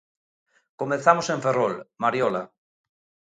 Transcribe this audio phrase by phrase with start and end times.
[0.81, 2.43] Comezamos en Ferrol, Mariola...